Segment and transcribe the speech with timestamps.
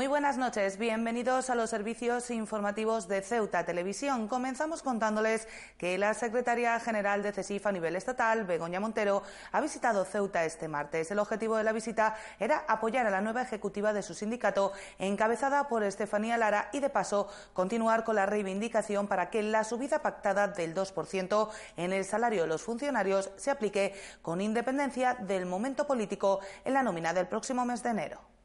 [0.00, 4.28] Muy buenas noches, bienvenidos a los servicios informativos de Ceuta Televisión.
[4.28, 5.46] Comenzamos contándoles
[5.76, 10.68] que la secretaria general de CESIF a nivel estatal, Begoña Montero, ha visitado Ceuta este
[10.68, 11.10] martes.
[11.10, 15.68] El objetivo de la visita era apoyar a la nueva ejecutiva de su sindicato, encabezada
[15.68, 20.48] por Estefanía Lara, y de paso continuar con la reivindicación para que la subida pactada
[20.48, 23.92] del 2% en el salario de los funcionarios se aplique
[24.22, 28.39] con independencia del momento político en la nómina del próximo mes de enero.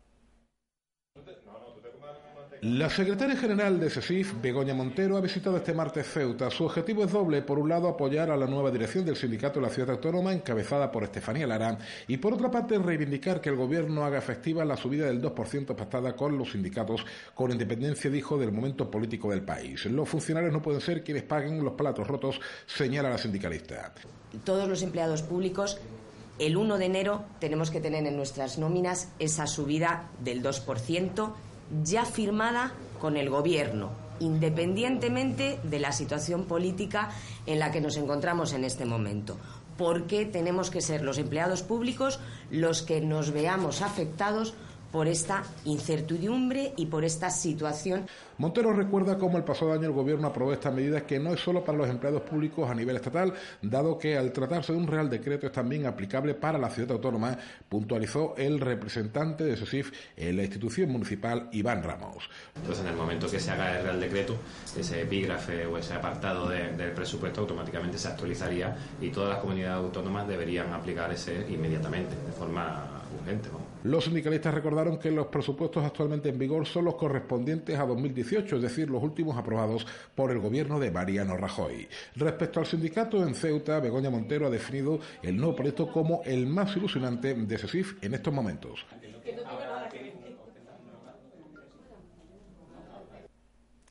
[2.66, 6.50] La secretaria general de SESIF, Begoña Montero, ha visitado este martes Ceuta.
[6.50, 7.44] Su objetivo es doble.
[7.44, 10.91] Por un lado, apoyar a la nueva dirección del sindicato de la ciudad autónoma, encabezada
[10.91, 15.05] por Estefanía Lara, y por otra parte, reivindicar que el gobierno haga efectiva la subida
[15.05, 17.05] del 2% pactada con los sindicatos,
[17.36, 19.86] con independencia, dijo, del momento político del país.
[19.86, 23.93] Los funcionarios no pueden ser quienes paguen los platos rotos, señala la sindicalista.
[24.43, 25.80] Todos los empleados públicos
[26.38, 31.34] el 1 de enero tenemos que tener en nuestras nóminas esa subida del 2%
[31.84, 37.10] ya firmada con el Gobierno, independientemente de la situación política
[37.46, 39.38] en la que nos encontramos en este momento.
[39.77, 44.54] Porque tenemos que ser los empleados públicos los que nos veamos afectados
[44.96, 48.07] por esta incertidumbre y por esta situación.
[48.38, 51.65] Montero recuerda cómo el pasado año el Gobierno aprobó esta medida que no es solo
[51.65, 55.48] para los empleados públicos a nivel estatal, dado que al tratarse de un Real Decreto
[55.48, 57.37] es también aplicable para la ciudad autónoma,
[57.68, 62.30] puntualizó el representante de SOSIF en la institución municipal, Iván Ramos.
[62.55, 64.38] Entonces, en el momento que se haga el Real Decreto,
[64.78, 70.25] ese epígrafe o ese apartado del presupuesto automáticamente se actualizaría y todas las comunidades autónomas
[70.25, 73.50] deberían aplicar ese inmediatamente, de forma urgente.
[73.85, 78.62] Los sindicalistas recordaron que los presupuestos actualmente en vigor son los correspondientes a 2018, es
[78.62, 81.88] decir, los últimos aprobados por el gobierno de Mariano Rajoy.
[82.16, 86.78] Respecto al sindicato en Ceuta, Begoña Montero ha definido el nuevo proyecto como el más
[86.78, 88.86] ilusionante de SESIF en estos momentos.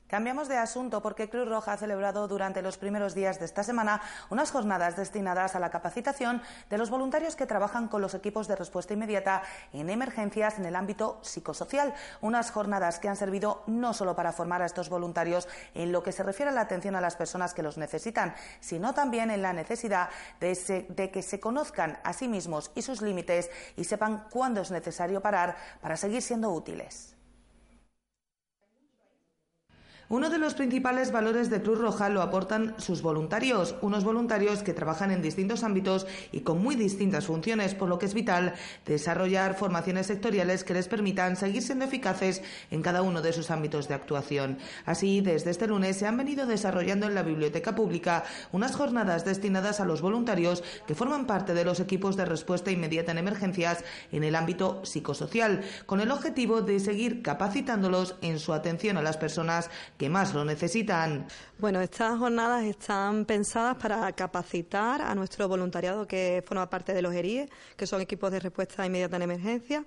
[0.07, 4.01] Cambiamos de asunto porque Cruz Roja ha celebrado durante los primeros días de esta semana
[4.29, 8.55] unas jornadas destinadas a la capacitación de los voluntarios que trabajan con los equipos de
[8.55, 9.41] respuesta inmediata
[9.73, 11.95] en emergencias en el ámbito psicosocial.
[12.21, 16.11] Unas jornadas que han servido no solo para formar a estos voluntarios en lo que
[16.11, 19.53] se refiere a la atención a las personas que los necesitan, sino también en la
[19.53, 24.61] necesidad de, de que se conozcan a sí mismos y sus límites y sepan cuándo
[24.61, 27.14] es necesario parar para seguir siendo útiles.
[30.07, 34.71] Uno de los principales valores de Cruz Roja lo aportan sus voluntarios, unos voluntarios que
[34.71, 38.53] trabajan en distintos ámbitos y con muy distintas funciones, por lo que es vital
[38.85, 43.87] desarrollar formaciones sectoriales que les permitan seguir siendo eficaces en cada uno de sus ámbitos
[43.87, 44.59] de actuación.
[44.85, 49.79] Así, desde este lunes se han venido desarrollando en la Biblioteca Pública unas jornadas destinadas
[49.79, 54.23] a los voluntarios que forman parte de los equipos de respuesta inmediata en emergencias en
[54.23, 59.71] el ámbito psicosocial, con el objetivo de seguir capacitándolos en su atención a las personas
[59.97, 61.27] que más lo necesitan.
[61.57, 67.13] Bueno, estas jornadas están pensadas para capacitar a nuestro voluntariado que forma parte de los
[67.13, 69.85] ERIE, que son equipos de respuesta inmediata en emergencia,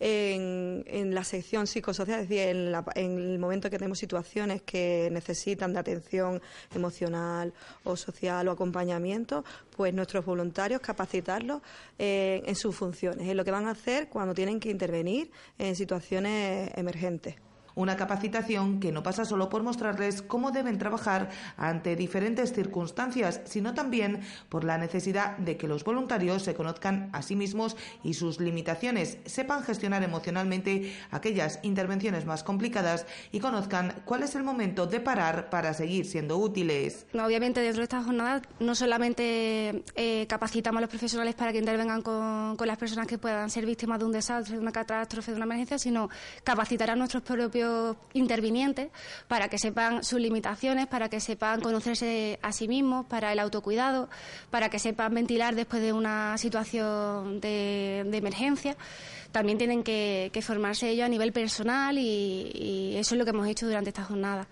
[0.00, 5.72] en, la sección psicosocial, es decir, en, en, el momento que tenemos situaciones que necesitan
[5.72, 6.40] de atención
[6.74, 7.52] emocional
[7.82, 9.44] o social o acompañamiento,
[9.76, 11.62] pues nuestros voluntarios capacitarlos
[11.98, 15.74] eh, en sus funciones, en lo que van a hacer cuando tienen que intervenir en
[15.74, 17.34] situaciones emergentes.
[17.78, 23.72] Una capacitación que no pasa solo por mostrarles cómo deben trabajar ante diferentes circunstancias, sino
[23.72, 24.18] también
[24.48, 29.18] por la necesidad de que los voluntarios se conozcan a sí mismos y sus limitaciones,
[29.26, 35.48] sepan gestionar emocionalmente aquellas intervenciones más complicadas y conozcan cuál es el momento de parar
[35.48, 37.06] para seguir siendo útiles.
[37.14, 42.02] Obviamente, dentro de estas jornadas no solamente eh, capacitamos a los profesionales para que intervengan
[42.02, 45.36] con, con las personas que puedan ser víctimas de un desastre, de una catástrofe, de
[45.36, 46.10] una emergencia, sino
[46.42, 47.67] capacitar a nuestros propios
[48.12, 48.90] intervinientes
[49.28, 54.08] para que sepan sus limitaciones, para que sepan conocerse a sí mismos, para el autocuidado,
[54.50, 58.76] para que sepan ventilar después de una situación de, emergencia.
[59.32, 63.46] También tienen que, formarse ellos a nivel personal y, y eso es lo que hemos
[63.46, 64.46] hecho durante esta jornada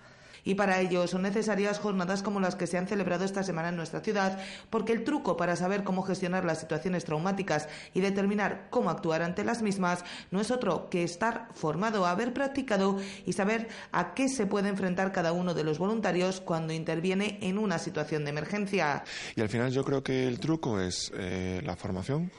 [0.47, 3.75] y para ello son necesarias jornadas como las que se han celebrado esta semana en
[3.75, 4.39] nuestra ciudad,
[4.69, 9.43] porque el truco para saber cómo gestionar las situaciones traumáticas y determinar cómo actuar ante
[9.43, 14.45] las mismas no es otro que estar formado, haber practicado y saber a qué se
[14.45, 19.03] puede enfrentar cada uno de los voluntarios cuando interviene en una situación de emergencia.
[19.35, 22.31] Y al final yo creo que el truco es eh, la formación,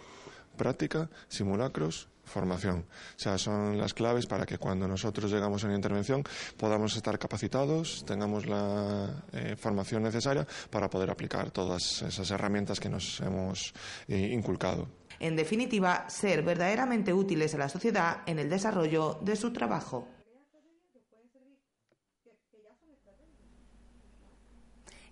[0.56, 2.86] práctica, simulacros formación.
[3.16, 6.22] O sea, son las claves para que cuando nosotros llegamos a una intervención
[6.56, 12.88] podamos estar capacitados, tengamos la eh, formación necesaria para poder aplicar todas esas herramientas que
[12.88, 13.72] nos hemos
[14.06, 14.88] eh, inculcado.
[15.20, 20.06] En definitiva, ser verdaderamente útiles a la sociedad en el desarrollo de su trabajo.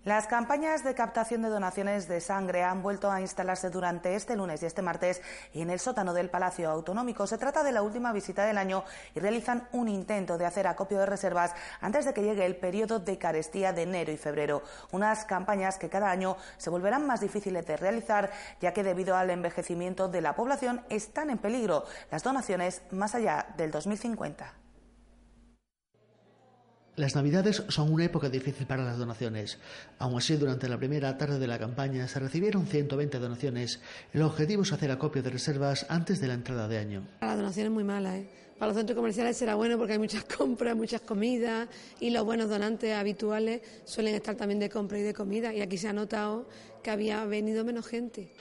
[0.06, 4.62] Las campañas de captación de donaciones de sangre han vuelto a instalarse durante este lunes
[4.62, 5.20] y este martes
[5.52, 7.26] en el sótano del Palacio Autonómico.
[7.26, 8.84] Se trata de la última visita del año
[9.16, 13.00] y realizan un intento de hacer acopio de reservas antes de que llegue el periodo
[13.00, 14.62] de carestía de enero y febrero.
[14.92, 18.30] Unas campañas que cada año se volverán más difíciles de realizar,
[18.60, 23.44] ya que debido al envejecimiento de la población están en peligro las donaciones más allá
[23.56, 24.65] del 2050.
[26.96, 29.58] Las Navidades son una época difícil para las donaciones.
[29.98, 33.80] Aún así, durante la primera tarde de la campaña se recibieron 120 donaciones.
[34.14, 37.06] El objetivo es hacer acopio de reservas antes de la entrada de año.
[37.20, 38.16] La donación es muy mala.
[38.16, 38.26] ¿eh?
[38.58, 41.68] Para los centros comerciales será bueno porque hay muchas compras, muchas comidas
[42.00, 45.52] y los buenos donantes habituales suelen estar también de compra y de comida.
[45.52, 46.48] Y aquí se ha notado
[46.82, 48.32] que había venido menos gente.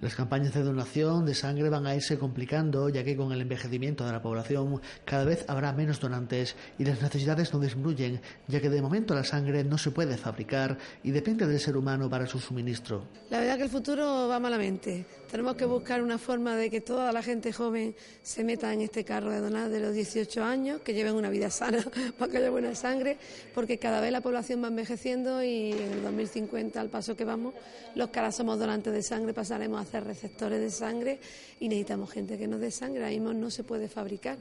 [0.00, 4.06] Las campañas de donación de sangre van a irse complicando, ya que con el envejecimiento
[4.06, 8.70] de la población cada vez habrá menos donantes y las necesidades no disminuyen, ya que
[8.70, 12.38] de momento la sangre no se puede fabricar y depende del ser humano para su
[12.38, 13.08] suministro.
[13.28, 15.04] La verdad que el futuro va malamente.
[15.30, 19.04] Tenemos que buscar una forma de que toda la gente joven se meta en este
[19.04, 21.84] carro de donar de los 18 años, que lleven una vida sana
[22.18, 23.18] para que haya buena sangre,
[23.54, 27.52] porque cada vez la población va envejeciendo y en el 2050, al paso que vamos,
[27.94, 31.20] los que somos donantes de sangre pasaremos a hacer receptores de sangre
[31.60, 33.06] y necesitamos gente que nos dé sangre.
[33.10, 34.38] Mismo no se puede fabricar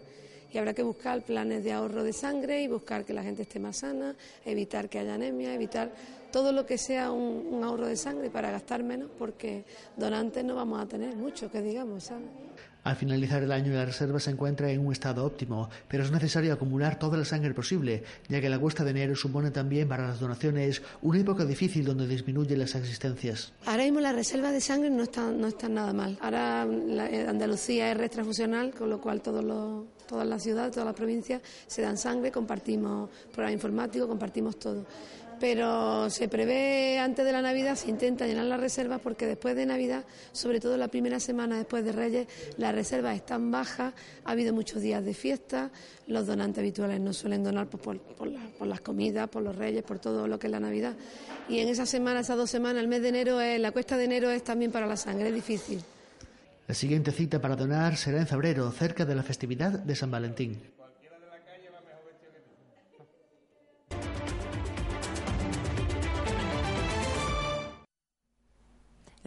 [0.54, 3.60] y habrá que buscar planes de ahorro de sangre y buscar que la gente esté
[3.60, 5.92] más sana, evitar que haya anemia, evitar
[6.32, 9.66] todo lo que sea un, ahorro de sangre para gastar menos porque
[9.96, 12.28] donantes no vamos a tener mucho, que digamos, ¿sabes?
[12.84, 16.54] Al finalizar el año la reserva se encuentra en un estado óptimo, pero es necesario
[16.54, 20.22] acumular toda la sangre posible, ya que la cuesta de enero supone también para las
[20.22, 23.52] donaciones una época difícil donde disminuyen las existencias.
[23.66, 26.18] Ahora mismo la reserva de sangre no está, no está nada mal.
[26.22, 30.86] Ahora eh, Andalucía es red transfusional, con lo cual todos los, todas las ciudades, todas
[30.86, 34.86] las provincias se dan sangre, compartimos programa informático, compartimos todo
[35.40, 39.66] pero se prevé antes de la Navidad, se intenta llenar las reservas porque después de
[39.66, 43.94] Navidad, sobre todo la primera semana después de Reyes, las reservas están bajas,
[44.26, 45.72] ha habido muchos días de fiesta,
[46.08, 48.00] los donantes habituales no suelen donar por,
[48.68, 50.96] las comidas, por los Reyes, por todo lo que es la Navidad.
[51.50, 54.06] Y en esas semanas, esas dos semanas, el mes de enero, es, la cuesta de
[54.06, 55.82] enero es también para la sangre, es difícil.
[56.68, 60.77] La siguiente cita para donar será en febrero, cerca de la festividad de San Valentín.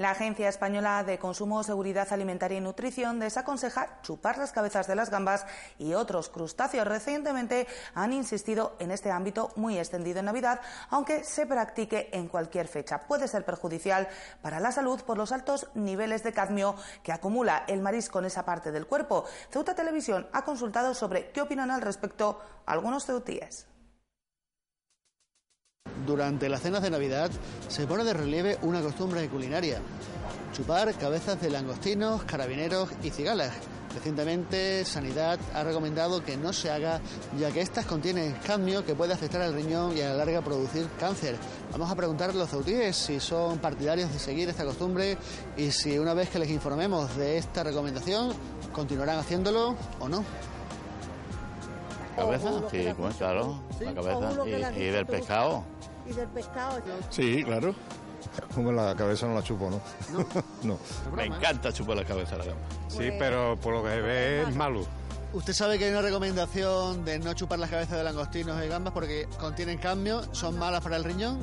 [0.01, 5.11] La Agencia Española de Consumo, Seguridad Alimentaria y Nutrición desaconseja chupar las cabezas de las
[5.11, 5.45] gambas
[5.79, 6.87] y otros crustáceos.
[6.87, 12.67] Recientemente han insistido en este ámbito muy extendido en Navidad, aunque se practique en cualquier
[12.67, 13.01] fecha.
[13.01, 14.09] Puede ser perjudicial
[14.41, 18.47] para la salud por los altos niveles de cadmio que acumula el marisco en esa
[18.47, 19.27] parte del cuerpo.
[19.51, 23.70] Ceuta Televisión ha consultado sobre qué opinan al respecto algunos ceutíes.
[26.07, 27.31] Durante las cenas de Navidad
[27.69, 29.81] se pone de relieve una costumbre culinaria,
[30.53, 33.53] chupar cabezas de langostinos, carabineros y cigalas.
[33.95, 37.01] Recientemente Sanidad ha recomendado que no se haga
[37.39, 40.87] ya que estas contienen cadmio que puede afectar al riñón y a la larga producir
[40.99, 41.37] cáncer.
[41.73, 45.19] Vamos a preguntar a los autíes si son partidarios de seguir esta costumbre
[45.57, 48.33] y si una vez que les informemos de esta recomendación
[48.73, 50.25] continuarán haciéndolo o no
[52.21, 52.87] cabeza, sí,
[53.19, 54.77] claro, la cabeza.
[54.77, 55.65] Y, del pescado.
[56.11, 56.81] ¿Y del pescado?
[57.09, 57.75] Sí, claro.
[58.55, 59.81] Como la cabeza no la chupo, ¿no?
[60.63, 60.79] No.
[61.17, 62.63] Me encanta chupar la cabeza la gamba.
[62.89, 64.85] Sí, pero por lo que se ve es malo.
[65.33, 68.93] ¿Usted sabe que hay una recomendación de no chupar las cabezas de langostinos y gambas
[68.93, 71.39] porque contienen cambio, son malas para el riñón?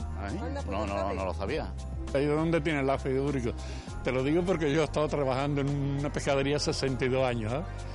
[0.69, 1.71] No, no, no lo sabía.
[2.09, 3.51] ¿Y de dónde tiene el ácido úrico?
[4.03, 5.69] Te lo digo porque yo he estado trabajando en
[5.99, 7.53] una pescadería 62 años.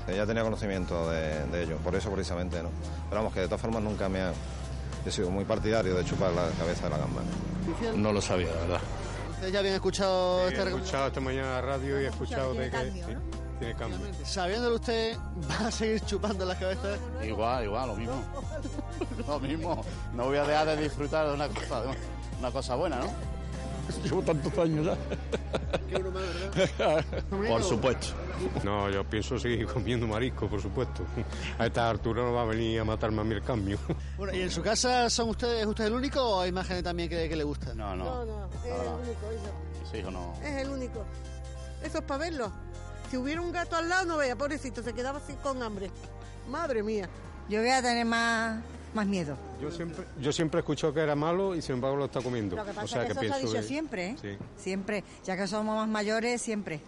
[0.09, 0.17] ¿eh?
[0.17, 2.71] Ya tenía conocimiento de, ello, por eso precisamente, ¿no?
[3.09, 4.33] Pero vamos, que de todas formas nunca me ha...
[5.05, 7.23] He sido muy partidario de chupar la cabeza de la gamba.
[7.97, 8.81] No lo sabía, la verdad.
[9.31, 12.71] ¿Ustedes ya habían escuchado esta He escuchado esta mañana la radio y he escuchado de
[12.71, 12.93] que...
[13.59, 13.99] tiene cambio.
[14.25, 15.17] Sabiéndolo usted,
[15.51, 16.99] ¿va a seguir chupando las cabezas?
[17.25, 18.23] Igual, igual, lo mismo.
[19.27, 19.85] lo mismo.
[20.15, 21.83] No voy a dejar de disfrutar de una cosa,
[22.39, 23.32] una cosa buena, ¿no?
[24.05, 24.97] Llevo tantos años ya.
[27.49, 28.09] Por supuesto.
[28.65, 31.05] No, yo pienso seguir comiendo marisco, por supuesto.
[31.59, 33.79] A esta altura no va a venir a matarme a mí el cambio.
[34.17, 36.83] Bueno, ¿y en su casa son ustedes, es usted el único o hay más gente
[36.83, 37.75] también que, le gusta?
[37.75, 38.05] No, no.
[38.05, 39.97] No, no, es el único, hijo.
[39.99, 40.35] hijo no.
[40.43, 41.05] Es el único.
[41.83, 42.53] Eso es para verlo.
[43.11, 45.91] Si hubiera un gato al lado, no vea, pobrecito, se quedaba así con hambre.
[46.49, 47.09] Madre mía.
[47.49, 48.63] Yo voy a tener más
[48.95, 49.37] más miedo.
[49.61, 52.57] Yo siempre, yo siempre he escuchado que era malo y sin embargo lo está comiendo.
[52.57, 54.17] Lo que pasa o sea, es que, que eso se ha dicho siempre, ¿eh?
[54.21, 54.29] Sí.
[54.57, 55.05] Siempre.
[55.25, 56.81] Ya que somos más mayores, siempre.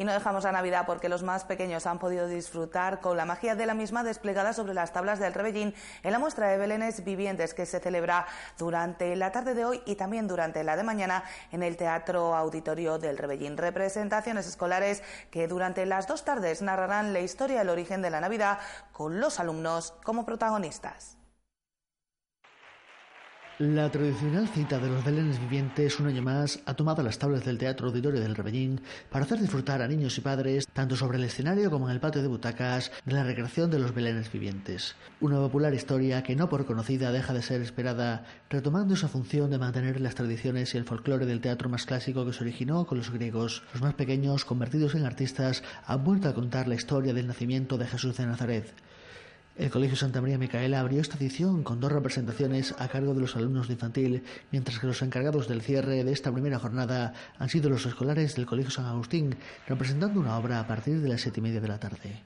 [0.00, 3.54] Y no dejamos la Navidad porque los más pequeños han podido disfrutar con la magia
[3.54, 7.52] de la misma desplegada sobre las tablas del Rebellín en la muestra de Belénes vivientes
[7.52, 8.26] que se celebra
[8.56, 12.98] durante la tarde de hoy y también durante la de mañana en el Teatro Auditorio
[12.98, 13.58] del Rebellín.
[13.58, 18.58] Representaciones escolares que durante las dos tardes narrarán la historia del origen de la Navidad
[18.92, 21.19] con los alumnos como protagonistas.
[23.60, 27.58] La tradicional cita de los belenes vivientes un año más ha tomado las tablas del
[27.58, 31.70] Teatro Auditorio del Rebellín para hacer disfrutar a niños y padres, tanto sobre el escenario
[31.70, 34.96] como en el patio de butacas, de la recreación de los belenes vivientes.
[35.20, 39.58] Una popular historia que no por conocida deja de ser esperada, retomando esa función de
[39.58, 43.10] mantener las tradiciones y el folclore del teatro más clásico que se originó con los
[43.10, 43.62] griegos.
[43.74, 47.88] Los más pequeños, convertidos en artistas, han vuelto a contar la historia del nacimiento de
[47.88, 48.72] Jesús de Nazaret.
[49.58, 53.36] El Colegio Santa María Micaela abrió esta edición con dos representaciones a cargo de los
[53.36, 57.68] alumnos de infantil, mientras que los encargados del cierre de esta primera jornada han sido
[57.68, 61.42] los escolares del Colegio San Agustín, representando una obra a partir de las siete y
[61.42, 62.22] media de la tarde.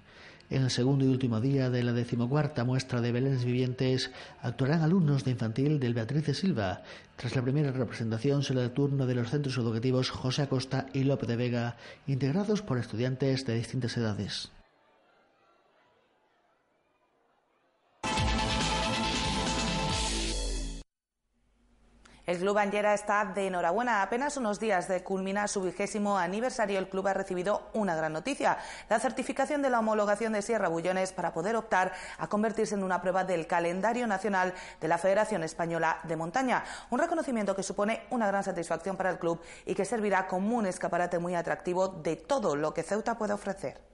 [0.50, 4.11] En el segundo y último día de la decimocuarta muestra de Belénes Vivientes
[4.43, 6.83] actuarán alumnos de infantil del Beatriz de Silva.
[7.16, 11.28] Tras la primera representación será el turno de los centros educativos José Acosta y López
[11.28, 11.76] de Vega,
[12.07, 14.50] integrados por estudiantes de distintas edades.
[22.26, 24.00] El Club Angera está de enhorabuena.
[24.00, 28.57] apenas unos días de culminar su vigésimo aniversario, el club ha recibido una gran noticia,
[28.88, 33.02] la certificación de la homologación de Sierra Bullones para poder optar a convertirse en una
[33.02, 36.64] prueba del calendario nacional de la Federación Española de Montaña.
[36.88, 40.64] Un reconocimiento que supone una gran satisfacción para el club y que servirá como un
[40.64, 43.93] escaparate muy atractivo de todo lo que Ceuta puede ofrecer.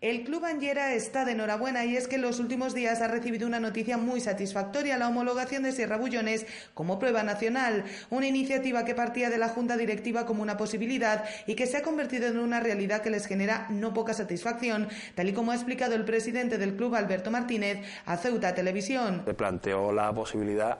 [0.00, 3.48] El Club Angera está de enhorabuena y es que en los últimos días ha recibido
[3.48, 8.94] una noticia muy satisfactoria, la homologación de Sierra Bullones como prueba nacional, una iniciativa que
[8.94, 12.60] partía de la Junta Directiva como una posibilidad y que se ha convertido en una
[12.60, 14.86] realidad que les genera no poca satisfacción,
[15.16, 19.22] tal y como ha explicado el presidente del club, Alberto Martínez, a Ceuta Televisión.
[19.24, 20.78] Se planteó la posibilidad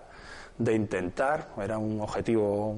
[0.58, 2.76] de intentar, era un objetivo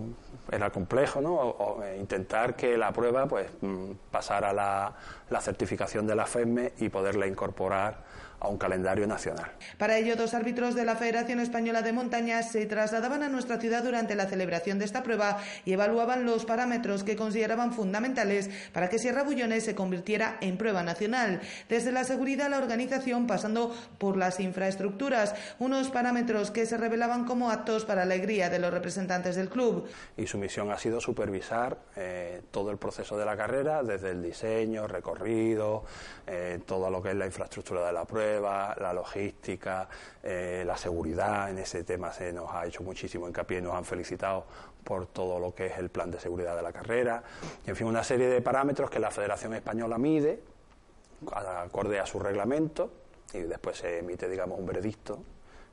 [0.50, 1.82] era complejo, ¿no?
[1.84, 4.92] Eh, intentar que la prueba pues mm, pasara la,
[5.28, 8.09] la certificación de la FEME y poderla incorporar
[8.40, 9.52] a un calendario nacional.
[9.78, 13.84] Para ello, dos árbitros de la Federación Española de Montaña se trasladaban a nuestra ciudad
[13.84, 18.98] durante la celebración de esta prueba y evaluaban los parámetros que consideraban fundamentales para que
[18.98, 24.16] Sierra Bullones se convirtiera en prueba nacional, desde la seguridad a la organización pasando por
[24.16, 29.36] las infraestructuras, unos parámetros que se revelaban como aptos para la alegría de los representantes
[29.36, 29.88] del club.
[30.16, 34.22] Y su misión ha sido supervisar eh, todo el proceso de la carrera, desde el
[34.22, 35.84] diseño, recorrido,
[36.26, 39.88] eh, todo lo que es la infraestructura de la prueba, la logística,
[40.22, 41.50] eh, la seguridad.
[41.50, 44.44] En ese tema se nos ha hecho muchísimo hincapié, nos han felicitado
[44.84, 47.22] por todo lo que es el plan de seguridad de la carrera.
[47.66, 50.42] en fin, una serie de parámetros que la Federación Española mide
[51.32, 52.92] acorde a su reglamento
[53.32, 55.18] y después se emite, digamos, un veredicto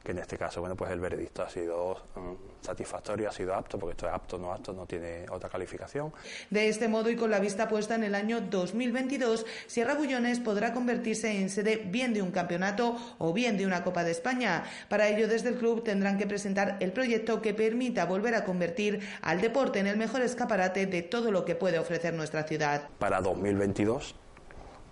[0.07, 3.77] que en este caso, bueno, pues el veredicto ha sido mm, satisfactorio, ha sido apto,
[3.77, 6.13] porque esto es apto, no apto, no tiene otra calificación.
[6.49, 10.71] De este modo y con la vista puesta en el año 2022, Sierra Bullones podrá
[10.71, 14.63] convertirse en sede bien de un campeonato o bien de una Copa de España.
[14.87, 19.01] Para ello, desde el club tendrán que presentar el proyecto que permita volver a convertir
[19.21, 22.87] al deporte en el mejor escaparate de todo lo que puede ofrecer nuestra ciudad.
[22.97, 24.15] Para 2022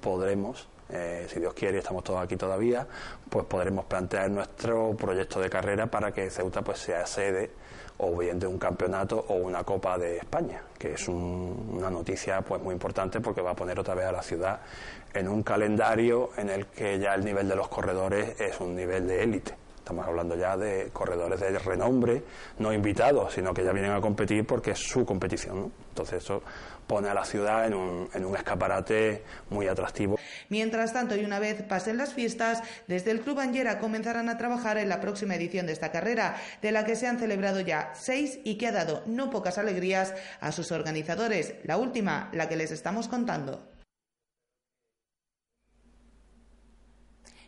[0.01, 2.85] podremos eh, si Dios quiere, estamos todos aquí todavía,
[3.29, 7.51] pues podremos plantear nuestro proyecto de carrera para que Ceuta pues sea sede
[7.97, 12.61] o bien de un campeonato o una Copa de España, que es una noticia pues
[12.61, 14.59] muy importante porque va a poner otra vez a la ciudad
[15.13, 19.07] en un calendario en el que ya el nivel de los corredores es un nivel
[19.07, 19.64] de élite.
[19.85, 22.23] Estamos hablando ya de corredores de renombre,
[22.57, 25.71] no invitados, sino que ya vienen a competir porque es su competición.
[25.89, 26.41] Entonces eso
[26.87, 30.17] pone a la ciudad en un, en un escaparate muy atractivo.
[30.49, 34.79] Mientras tanto, y una vez pasen las fiestas, desde el Club Angera comenzarán a trabajar
[34.79, 38.39] en la próxima edición de esta carrera, de la que se han celebrado ya seis
[38.43, 41.53] y que ha dado no pocas alegrías a sus organizadores.
[41.63, 43.74] La última, la que les estamos contando.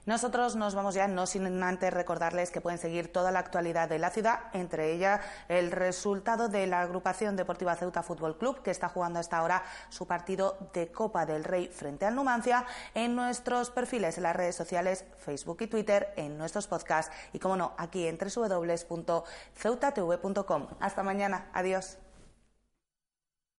[0.08, 4.00] Nosotros nos vamos ya, no sin antes recordarles que pueden seguir toda la actualidad de
[4.00, 8.88] la ciudad, entre ellas el resultado de la agrupación deportiva Ceuta Fútbol Club, que está
[8.88, 14.16] jugando hasta ahora su partido de Copa del Rey frente al Numancia, en nuestros perfiles
[14.16, 18.18] en las redes sociales, Facebook y Twitter, en nuestros podcasts y, como no, aquí en
[18.18, 20.68] www.ceutatv.com.
[20.80, 21.50] Hasta mañana.
[21.52, 21.98] Adiós.